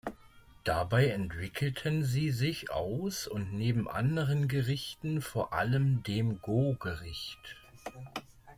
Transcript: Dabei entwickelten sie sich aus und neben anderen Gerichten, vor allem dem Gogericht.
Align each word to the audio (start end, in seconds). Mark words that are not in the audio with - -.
Dabei 0.63 1.09
entwickelten 1.11 2.03
sie 2.03 2.31
sich 2.31 2.71
aus 2.71 3.27
und 3.27 3.53
neben 3.53 3.87
anderen 3.87 4.47
Gerichten, 4.47 5.21
vor 5.21 5.53
allem 5.53 6.01
dem 6.01 6.41
Gogericht. 6.41 7.59